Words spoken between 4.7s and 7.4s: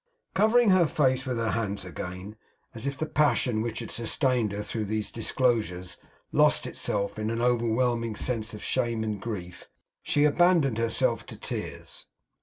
these disclosures lost itself in an